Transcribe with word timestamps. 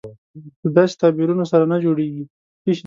له 0.61 0.69
داسې 0.77 0.93
تعبیرونو 1.01 1.43
سره 1.51 1.65
نه 1.71 1.77
جوړېږي. 1.85 2.23